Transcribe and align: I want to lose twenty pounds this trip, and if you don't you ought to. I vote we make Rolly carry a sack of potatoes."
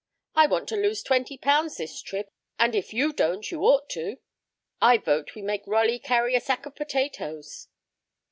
I 0.33 0.47
want 0.47 0.67
to 0.69 0.75
lose 0.75 1.03
twenty 1.03 1.37
pounds 1.37 1.77
this 1.77 2.01
trip, 2.01 2.31
and 2.57 2.73
if 2.73 2.91
you 2.91 3.13
don't 3.13 3.51
you 3.51 3.61
ought 3.61 3.87
to. 3.91 4.17
I 4.81 4.97
vote 4.97 5.35
we 5.35 5.43
make 5.43 5.61
Rolly 5.67 5.99
carry 5.99 6.33
a 6.33 6.41
sack 6.41 6.65
of 6.65 6.75
potatoes." 6.75 7.67